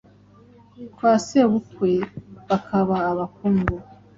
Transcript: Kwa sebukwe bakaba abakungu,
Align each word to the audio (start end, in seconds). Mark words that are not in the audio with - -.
Kwa 0.95 1.13
sebukwe 1.25 1.93
bakaba 2.47 2.95
abakungu, 3.11 3.75